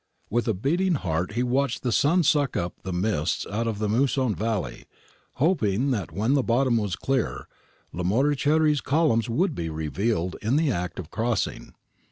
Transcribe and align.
With 0.31 0.47
a 0.47 0.55
beating 0.55 0.95
heart 0.95 1.33
he 1.33 1.43
watched 1.43 1.83
the 1.83 1.91
sun 1.91 2.23
suck 2.23 2.57
up 2.57 2.73
the 2.81 2.91
mists 2.91 3.45
out 3.45 3.67
of 3.67 3.77
the 3.77 3.87
Musone 3.87 4.33
valley, 4.33 4.85
hoping 5.33 5.91
that 5.91 6.11
when 6.11 6.33
the 6.33 6.41
bottom 6.41 6.77
was 6.77 6.95
clear 6.95 7.47
Lamoriciere's 7.93 8.81
columns 8.81 9.29
would 9.29 9.53
be 9.53 9.69
revealed 9.69 10.37
in 10.41 10.55
the 10.55 10.71
act 10.71 10.97
of 10.97 11.11
crossing. 11.11 11.75